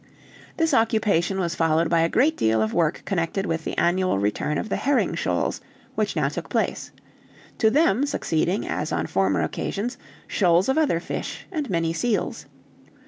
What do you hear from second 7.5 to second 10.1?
to them succeeding, as on former occasions,